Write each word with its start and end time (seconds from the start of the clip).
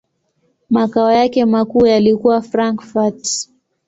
Makao 0.69 1.11
yake 1.11 1.45
makuu 1.45 1.87
yalikuwa 1.87 2.41
Frankfurt. 2.41 3.49